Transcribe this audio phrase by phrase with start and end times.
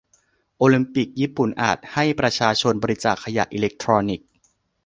[0.57, 4.27] โอลิมปิก ญี่ปุ่นอาจให้ประชาชนบริจาคขยะอิเล็กทรอนิกส์